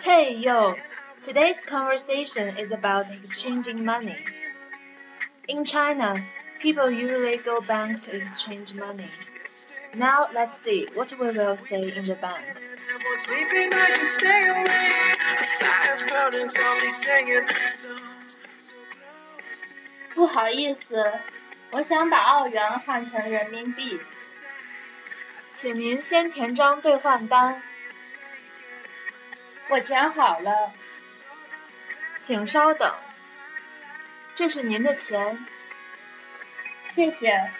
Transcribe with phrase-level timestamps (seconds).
[0.00, 0.74] Hey yo,
[1.22, 4.16] today's conversation is about exchanging money.
[5.48, 6.24] In China,
[6.60, 9.10] people usually go bank to exchange money.
[9.94, 12.44] Now let's see what we will say in the bank.
[20.14, 20.92] Fires
[21.70, 24.00] 我想把澳元换成人民币。
[25.52, 27.62] 请您先填张兑换单，
[29.68, 30.72] 我填好了，
[32.16, 32.94] 请稍等。
[34.34, 35.44] 这是您的钱，
[36.84, 37.50] 谢谢。